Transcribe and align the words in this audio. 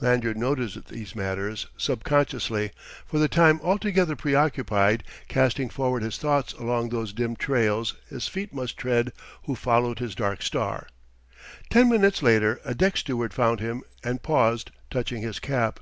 Lanyard 0.00 0.36
noted 0.36 0.86
these 0.86 1.14
matters 1.14 1.68
subconsciously, 1.76 2.72
for 3.06 3.20
the 3.20 3.28
time 3.28 3.60
altogether 3.62 4.16
preoccupied, 4.16 5.04
casting 5.28 5.68
forward 5.70 6.02
his 6.02 6.18
thoughts 6.18 6.52
along 6.54 6.88
those 6.88 7.12
dim 7.12 7.36
trails 7.36 7.94
his 8.08 8.26
feet 8.26 8.52
must 8.52 8.76
tread 8.76 9.12
who 9.44 9.54
followed 9.54 10.00
his 10.00 10.16
dark 10.16 10.42
star.... 10.42 10.88
Ten 11.68 11.88
minutes 11.88 12.20
later 12.20 12.60
a 12.64 12.74
deck 12.74 12.96
steward 12.96 13.32
found 13.32 13.60
him, 13.60 13.84
and 14.02 14.24
paused, 14.24 14.72
touching 14.90 15.22
his 15.22 15.38
cap. 15.38 15.78